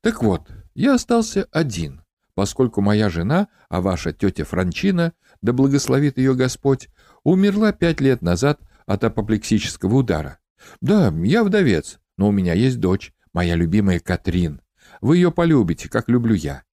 Так 0.00 0.22
вот, 0.22 0.50
я 0.74 0.94
остался 0.94 1.46
один, 1.52 2.02
поскольку 2.34 2.80
моя 2.80 3.10
жена, 3.10 3.48
а 3.68 3.80
ваша 3.80 4.12
тетя 4.12 4.44
Франчина, 4.44 5.12
да 5.40 5.52
благословит 5.52 6.18
ее 6.18 6.34
Господь, 6.34 6.88
умерла 7.22 7.72
пять 7.72 8.00
лет 8.00 8.22
назад 8.22 8.60
от 8.86 9.04
апоплексического 9.04 9.96
удара. 9.96 10.38
Да, 10.80 11.12
я 11.22 11.44
вдовец, 11.44 12.00
но 12.16 12.28
у 12.28 12.32
меня 12.32 12.54
есть 12.54 12.80
дочь, 12.80 13.12
моя 13.32 13.54
любимая 13.54 14.00
Катрин. 14.00 14.60
Вы 15.00 15.18
ее 15.18 15.30
полюбите, 15.30 15.88
как 15.88 16.08
люблю 16.08 16.34
я. 16.34 16.64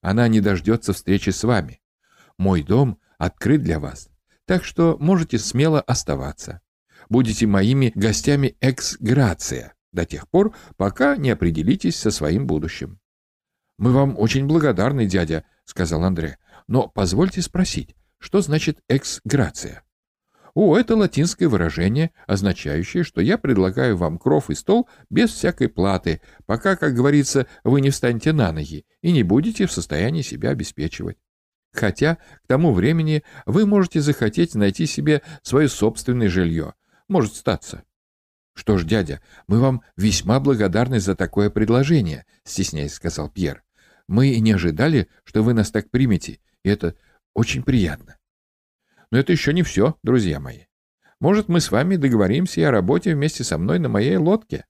Она 0.00 0.28
не 0.28 0.40
дождется 0.40 0.92
встречи 0.92 1.30
с 1.30 1.42
вами. 1.42 1.80
Мой 2.38 2.62
дом 2.62 3.00
открыт 3.18 3.62
для 3.62 3.80
вас 3.80 4.13
так 4.46 4.64
что 4.64 4.96
можете 4.98 5.38
смело 5.38 5.80
оставаться. 5.80 6.60
Будете 7.08 7.46
моими 7.46 7.92
гостями 7.94 8.56
экс-грация 8.60 9.74
до 9.92 10.04
тех 10.04 10.28
пор, 10.28 10.54
пока 10.76 11.16
не 11.16 11.30
определитесь 11.30 11.96
со 11.96 12.10
своим 12.10 12.46
будущим.— 12.46 12.98
Мы 13.78 13.92
вам 13.92 14.18
очень 14.18 14.46
благодарны, 14.46 15.06
дядя,— 15.06 15.44
сказал 15.64 16.04
Андре,— 16.04 16.38
но 16.68 16.88
позвольте 16.88 17.42
спросить, 17.42 17.96
что 18.18 18.40
значит 18.40 18.80
экс-грация? 18.88 19.82
О, 20.54 20.76
это 20.76 20.94
латинское 20.94 21.48
выражение, 21.48 22.12
означающее, 22.28 23.02
что 23.02 23.20
я 23.20 23.38
предлагаю 23.38 23.96
вам 23.96 24.18
кров 24.18 24.50
и 24.50 24.54
стол 24.54 24.88
без 25.10 25.30
всякой 25.30 25.68
платы, 25.68 26.20
пока, 26.46 26.76
как 26.76 26.94
говорится, 26.94 27.48
вы 27.64 27.80
не 27.80 27.90
встанете 27.90 28.32
на 28.32 28.52
ноги 28.52 28.86
и 29.02 29.10
не 29.10 29.24
будете 29.24 29.66
в 29.66 29.72
состоянии 29.72 30.22
себя 30.22 30.50
обеспечивать. 30.50 31.18
Хотя 31.74 32.18
к 32.44 32.46
тому 32.46 32.72
времени 32.72 33.24
вы 33.46 33.66
можете 33.66 34.00
захотеть 34.00 34.54
найти 34.54 34.86
себе 34.86 35.22
свое 35.42 35.68
собственное 35.68 36.28
жилье. 36.28 36.74
Может 37.08 37.34
статься. 37.34 37.82
Что 38.54 38.78
ж, 38.78 38.84
дядя, 38.84 39.20
мы 39.48 39.58
вам 39.58 39.82
весьма 39.96 40.38
благодарны 40.38 41.00
за 41.00 41.16
такое 41.16 41.50
предложение, 41.50 42.24
стесняясь, 42.44 42.94
сказал 42.94 43.28
Пьер. 43.28 43.64
Мы 44.06 44.38
не 44.38 44.52
ожидали, 44.52 45.08
что 45.24 45.42
вы 45.42 45.52
нас 45.52 45.72
так 45.72 45.90
примете, 45.90 46.38
и 46.62 46.68
это 46.68 46.94
очень 47.34 47.64
приятно. 47.64 48.18
Но 49.10 49.18
это 49.18 49.32
еще 49.32 49.52
не 49.52 49.64
все, 49.64 49.96
друзья 50.04 50.38
мои. 50.38 50.66
Может, 51.18 51.48
мы 51.48 51.60
с 51.60 51.72
вами 51.72 51.96
договоримся 51.96 52.60
и 52.60 52.64
о 52.64 52.70
работе 52.70 53.14
вместе 53.14 53.42
со 53.42 53.58
мной 53.58 53.80
на 53.80 53.88
моей 53.88 54.16
лодке. 54.16 54.66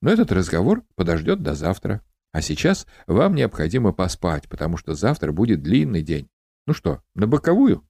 Но 0.00 0.10
этот 0.12 0.30
разговор 0.30 0.84
подождет 0.94 1.42
до 1.42 1.54
завтра. 1.54 2.02
А 2.32 2.42
сейчас 2.42 2.86
вам 3.06 3.34
необходимо 3.34 3.92
поспать, 3.92 4.48
потому 4.48 4.76
что 4.76 4.94
завтра 4.94 5.32
будет 5.32 5.62
длинный 5.62 6.02
день. 6.02 6.28
Ну 6.66 6.74
что, 6.74 7.02
на 7.14 7.26
боковую? 7.26 7.88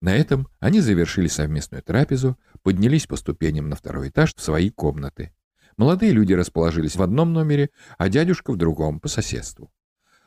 На 0.00 0.16
этом 0.16 0.48
они 0.60 0.80
завершили 0.80 1.28
совместную 1.28 1.82
трапезу, 1.82 2.38
поднялись 2.62 3.06
по 3.06 3.16
ступеням 3.16 3.68
на 3.68 3.76
второй 3.76 4.08
этаж 4.08 4.34
в 4.34 4.40
свои 4.40 4.70
комнаты. 4.70 5.34
Молодые 5.76 6.12
люди 6.12 6.32
расположились 6.32 6.96
в 6.96 7.02
одном 7.02 7.32
номере, 7.32 7.70
а 7.98 8.08
дядюшка 8.08 8.52
в 8.52 8.56
другом, 8.56 9.00
по 9.00 9.08
соседству. 9.08 9.72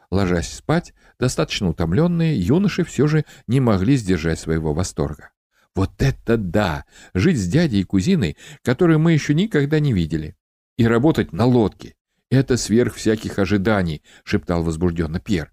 Ложась 0.09 0.51
спать, 0.51 0.93
достаточно 1.19 1.69
утомленные, 1.69 2.37
юноши 2.37 2.83
все 2.83 3.07
же 3.07 3.25
не 3.47 3.59
могли 3.61 3.95
сдержать 3.95 4.39
своего 4.39 4.73
восторга. 4.73 5.31
Вот 5.73 6.01
это 6.01 6.35
да! 6.35 6.85
Жить 7.13 7.37
с 7.37 7.47
дядей 7.47 7.81
и 7.81 7.85
кузиной, 7.85 8.35
которую 8.61 8.99
мы 8.99 9.13
еще 9.13 9.33
никогда 9.33 9.79
не 9.79 9.93
видели. 9.93 10.35
и 10.77 10.87
работать 10.87 11.31
на 11.31 11.45
лодке. 11.45 11.95
Это 12.31 12.55
сверх 12.55 12.95
всяких 12.95 13.37
ожиданий, 13.37 14.01
шептал 14.23 14.63
возбужденно 14.63 15.19
Пьер. 15.19 15.51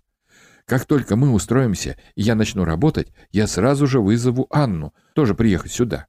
Как 0.65 0.87
только 0.87 1.17
мы 1.17 1.33
устроимся, 1.33 1.99
и 2.15 2.23
я 2.23 2.37
начну 2.37 2.65
работать, 2.65 3.13
я 3.33 3.49
сразу 3.49 3.87
же 3.87 4.01
вызову 4.01 4.47
Анну, 4.51 4.95
тоже 5.15 5.35
приехать 5.35 5.73
сюда. 5.73 6.07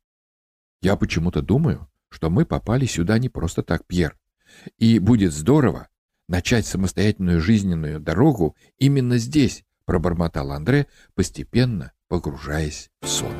Я 0.81 0.95
почему-то 0.95 1.41
думаю, 1.41 1.89
что 2.09 2.29
мы 2.29 2.45
попали 2.45 2.85
сюда 2.85 3.17
не 3.17 3.29
просто 3.29 3.63
так, 3.63 3.87
Пьер. 3.87 4.17
И 4.77 4.99
будет 4.99 5.33
здорово 5.33 5.87
начать 6.27 6.67
самостоятельную 6.67 7.41
жизненную 7.41 7.99
дорогу 7.99 8.55
именно 8.77 9.17
здесь, 9.17 9.63
пробормотал 9.85 10.51
Андре, 10.51 10.85
постепенно 11.15 11.93
погружаясь 12.07 12.91
в 13.01 13.07
сон. 13.07 13.33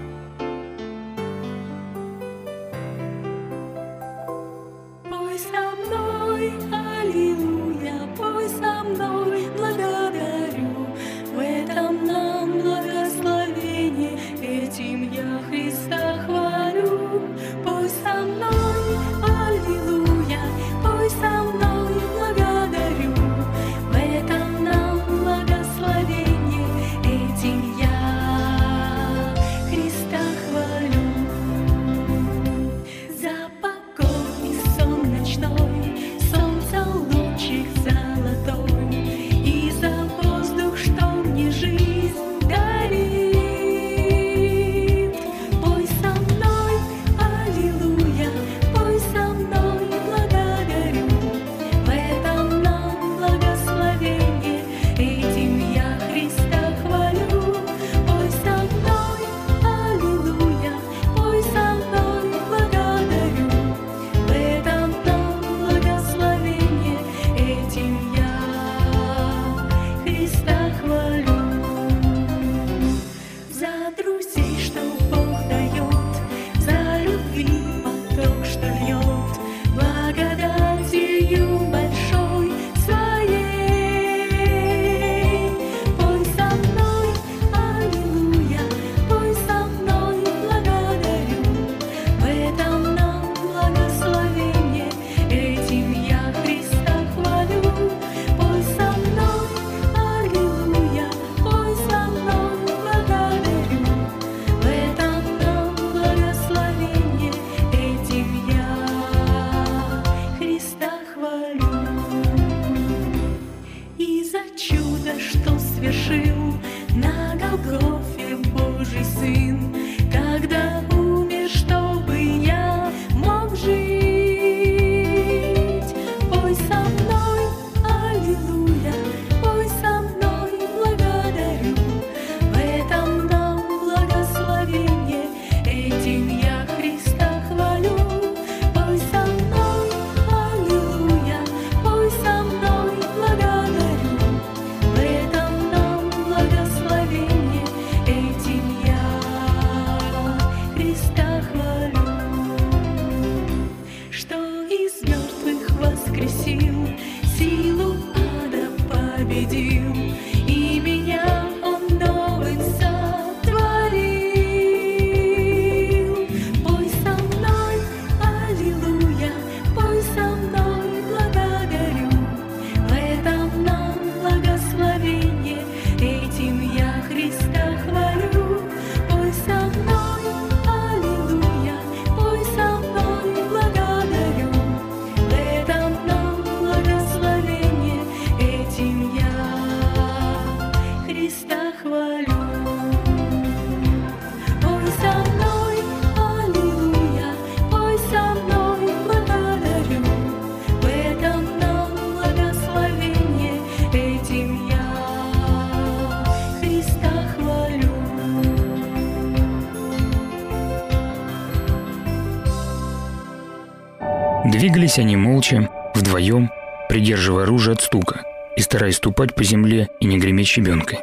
Двигались 214.51 214.97
они 214.97 215.15
молча, 215.15 215.69
вдвоем, 215.93 216.49
придерживая 216.89 217.43
оружие 217.43 217.73
от 217.73 217.81
стука 217.81 218.23
и 218.57 218.61
стараясь 218.61 218.95
ступать 218.95 219.35
по 219.35 219.43
земле 219.43 219.89
и 219.99 220.07
не 220.07 220.17
греметь 220.17 220.47
щебенкой. 220.47 220.99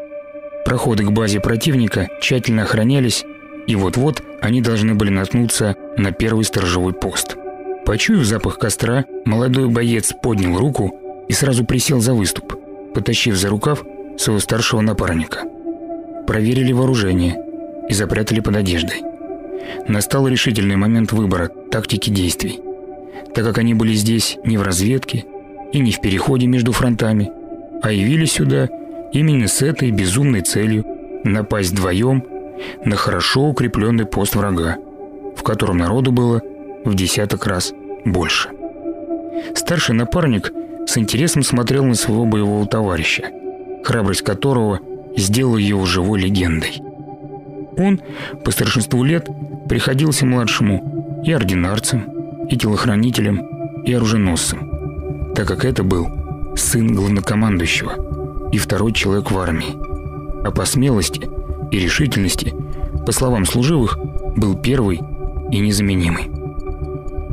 Проходы 0.65 1.05
к 1.05 1.13
базе 1.13 1.39
противника 1.39 2.09
тщательно 2.21 2.65
охранялись, 2.65 3.25
и 3.69 3.77
вот-вот 3.77 4.21
они 4.41 4.63
должны 4.63 4.97
были 4.97 5.11
наткнуться 5.11 5.77
на 5.97 6.11
первый 6.11 6.45
сторожевой 6.45 6.93
пост. 6.93 7.37
Почуяв 7.85 8.25
запах 8.25 8.59
костра, 8.59 9.05
молодой 9.25 9.69
боец 9.69 10.13
поднял 10.13 10.59
руку 10.59 10.99
и 11.29 11.33
сразу 11.33 11.65
присел 11.65 12.01
за 12.01 12.15
выступ, 12.15 12.57
потащив 12.95 13.37
за 13.37 13.49
рукав 13.49 13.85
своего 14.19 14.41
старшего 14.41 14.81
напарника. 14.81 15.43
Проверили 16.27 16.73
вооружение 16.73 17.37
и 17.89 17.95
запрятали 17.95 18.41
под 18.41 18.57
одеждой. 18.57 19.03
Настал 19.87 20.27
решительный 20.27 20.77
момент 20.77 21.13
выбора 21.13 21.49
тактики 21.71 22.11
действий 22.11 22.61
так 23.35 23.45
как 23.45 23.59
они 23.59 23.75
были 23.75 23.95
здесь 23.95 24.39
не 24.45 24.59
в 24.59 24.63
разведке 24.63 25.25
и 25.73 25.79
не 25.79 25.93
в 25.93 26.01
переходе 26.01 26.47
между 26.47 26.73
фронтами, 26.73 27.31
а 27.83 27.93
явились 27.93 28.33
сюда 28.33 28.69
именно 29.13 29.49
с 29.49 29.63
этой 29.63 29.91
безумной 29.91 30.43
целью 30.43 30.85
напасть 31.25 31.71
вдвоем 31.71 32.25
на 32.85 32.97
хорошо 32.97 33.49
укрепленный 33.49 34.07
пост 34.07 34.35
врага, 34.35 34.77
в 35.37 35.43
котором 35.43 35.79
народу 35.79 36.13
было 36.13 36.41
в 36.85 36.95
десяток 36.95 37.47
раз 37.47 37.73
больше. 38.05 38.51
Старший 39.55 39.95
напарник 39.95 40.53
с 40.87 40.97
интересом 40.99 41.43
смотрел 41.43 41.85
на 41.85 41.95
своего 41.95 42.25
боевого 42.25 42.67
товарища, 42.67 43.25
храбрость 43.85 44.23
которого 44.23 44.81
сделала 45.17 45.59
его 45.59 45.85
живой 45.85 46.21
легендой. 46.21 46.81
Он 47.77 48.01
по 48.45 48.51
старшинству 48.51 49.05
лет 49.05 49.29
приходился 49.69 50.25
младшему 50.25 51.23
и 51.25 51.33
ординарцем, 51.33 52.16
и 52.49 52.57
телохранителем, 52.57 53.83
и 53.85 53.93
оруженосцем. 53.93 54.71
так 55.35 55.47
как 55.47 55.65
это 55.65 55.83
был 55.83 56.09
сын 56.57 56.95
главнокомандующего 56.95 58.51
и 58.53 58.59
второй 58.59 58.93
человек 58.93 59.31
в 59.31 59.39
армии. 59.39 59.77
А 60.45 60.51
по 60.51 60.65
смелости 60.65 61.29
и 61.71 61.79
решительности, 61.79 62.55
по 63.05 63.13
словам 63.13 63.45
служивых, 63.45 63.99
был 64.37 64.57
первый 64.57 65.01
и 65.51 65.59
незаменимый. 65.59 66.31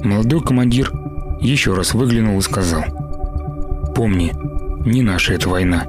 Молодой 0.03 0.41
командир 0.41 0.91
еще 1.39 1.73
раз 1.73 1.93
выглянул 1.93 2.37
и 2.37 2.41
сказал 2.41 2.83
«Помни, 3.95 4.33
не 4.85 5.01
наша 5.01 5.33
эта 5.33 5.47
война. 5.47 5.85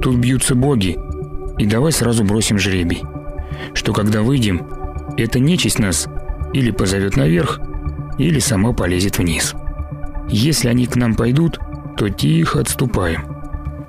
Тут 0.00 0.16
бьются 0.16 0.54
боги, 0.54 0.98
и 1.58 1.66
давай 1.66 1.92
сразу 1.92 2.24
бросим 2.24 2.58
жребий, 2.58 3.02
что 3.74 3.92
когда 3.92 4.22
выйдем, 4.22 4.66
эта 5.16 5.38
нечисть 5.38 5.78
нас 5.78 6.08
или 6.52 6.70
позовет 6.70 7.16
наверх, 7.16 7.60
или 8.18 8.38
сама 8.38 8.72
полезет 8.72 9.18
вниз. 9.18 9.54
Если 10.28 10.68
они 10.68 10.86
к 10.86 10.96
нам 10.96 11.14
пойдут, 11.14 11.58
то 11.96 12.08
тихо 12.08 12.60
отступаем. 12.60 13.36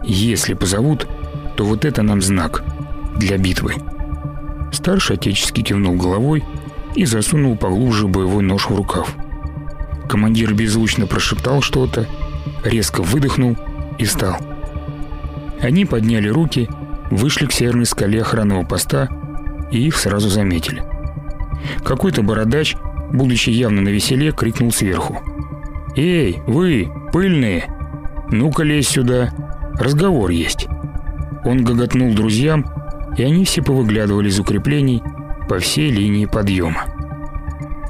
Если 0.04 0.54
позовут, 0.54 1.08
то 1.56 1.66
вот 1.66 1.86
это 1.86 2.02
нам 2.02 2.22
знак 2.22 2.64
для 3.18 3.38
битвы. 3.38 3.76
Старший 4.72 5.16
отечески 5.16 5.62
кивнул 5.62 5.96
головой 5.96 6.44
и 6.96 7.06
засунул 7.06 7.56
поглубже 7.56 8.08
боевой 8.08 8.44
нож 8.44 8.70
в 8.70 8.76
рукав. 8.76 9.16
Командир 10.10 10.54
беззвучно 10.54 11.08
прошептал 11.08 11.62
что-то, 11.62 12.08
резко 12.64 13.02
выдохнул 13.02 13.58
и 13.98 14.06
встал. 14.06 14.38
Они 15.62 15.86
подняли 15.86 16.28
руки, 16.28 16.70
вышли 17.10 17.46
к 17.46 17.54
северной 17.54 17.86
скале 17.86 18.22
охранного 18.22 18.66
поста 18.66 19.08
и 19.72 19.88
их 19.88 19.98
сразу 19.98 20.30
заметили. 20.30 20.84
Какой-то 21.84 22.22
бородач, 22.22 22.76
будучи 23.14 23.52
явно 23.52 23.82
на 23.82 23.90
веселе, 23.90 24.32
крикнул 24.32 24.74
сверху. 24.74 25.20
«Эй, 25.96 26.42
вы, 26.48 26.92
пыльные! 27.14 27.72
Ну-ка 28.32 28.64
лезь 28.64 28.90
сюда, 28.90 29.30
разговор 29.80 30.32
есть!» 30.32 30.68
Он 31.46 31.64
гоготнул 31.64 32.14
друзьям, 32.14 32.66
и 33.16 33.24
они 33.24 33.46
все 33.46 33.62
повыглядывали 33.62 34.30
из 34.30 34.40
укреплений 34.40 35.04
по 35.48 35.60
всей 35.60 35.92
линии 35.92 36.26
подъема. 36.26 36.86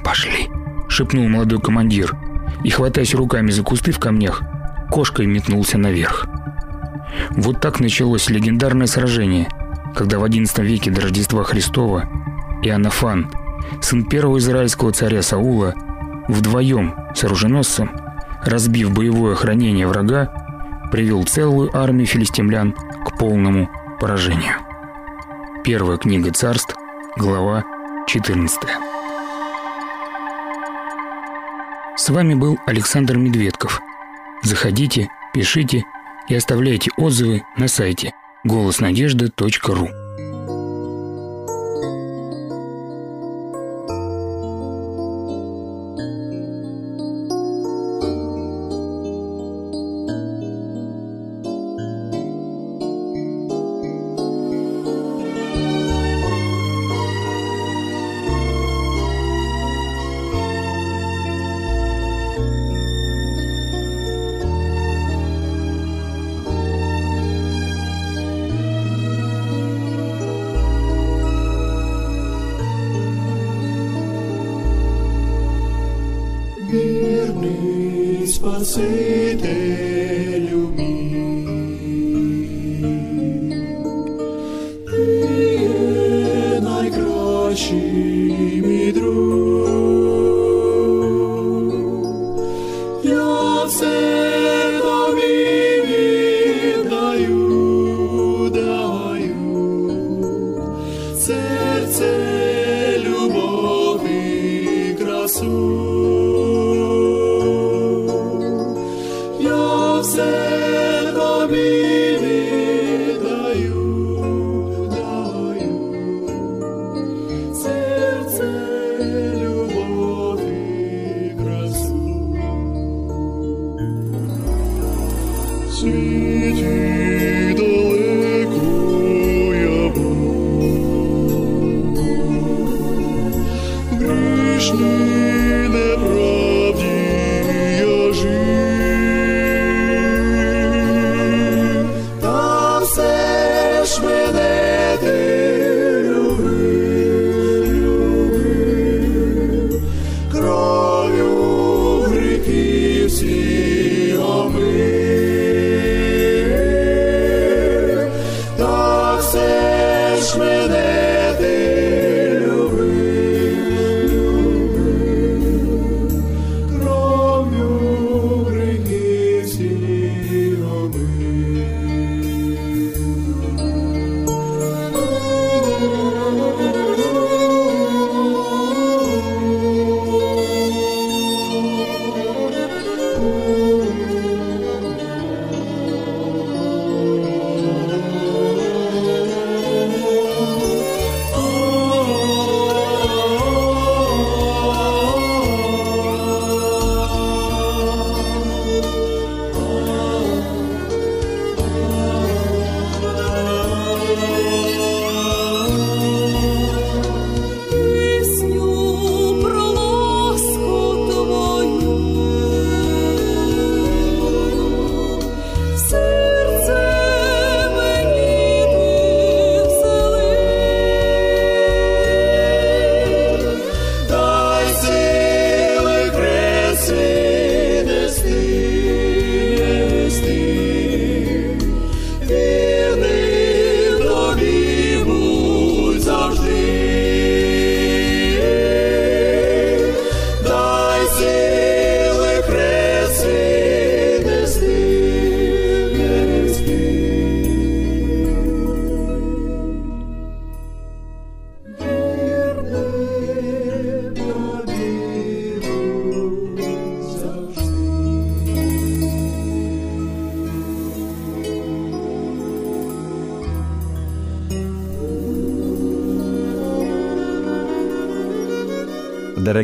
«Пошли!»— 0.04 0.50
шепнул 0.90 1.30
молодой 1.30 1.62
командир, 1.62 2.14
и, 2.64 2.70
хватаясь 2.70 3.16
руками 3.16 3.52
за 3.52 3.64
кусты 3.64 3.92
в 3.92 4.00
камнях, 4.00 4.42
кошкой 4.92 5.28
метнулся 5.28 5.78
наверх. 5.78 6.28
Вот 7.32 7.62
так 7.62 7.80
началось 7.80 8.30
легендарное 8.30 8.88
сражение, 8.88 9.48
когда 9.96 10.20
в 10.20 10.26
XI 10.26 10.64
веке 10.64 10.92
до 10.92 11.02
Рождества 11.02 11.44
Христова 11.44 12.10
Иоаннафан, 12.64 13.30
сын 13.82 14.06
первого 14.06 14.38
израильского 14.38 14.92
царя 14.92 15.22
Саула, 15.22 15.74
вдвоем 16.28 16.96
с 17.16 17.24
оруженосцем, 17.24 17.92
разбив 18.44 18.94
боевое 18.94 19.34
охранение 19.34 19.88
врага, 19.88 20.90
привел 20.92 21.24
целую 21.24 21.76
армию 21.76 22.06
филистимлян 22.06 22.74
к 23.06 23.18
полному 23.18 23.70
поражению. 24.00 24.56
Первая 25.64 25.98
книга 25.98 26.32
царств, 26.32 26.76
глава 27.18 27.64
14. 28.08 28.60
С 31.96 32.10
вами 32.10 32.34
был 32.34 32.60
Александр 32.66 33.18
Медведков. 33.18 33.82
Заходите, 34.42 35.10
пишите 35.34 35.86
и 36.28 36.36
оставляйте 36.36 36.92
отзывы 36.98 37.44
на 37.56 37.68
сайте 37.68 38.14
голоснадежды.ру. 38.44 40.03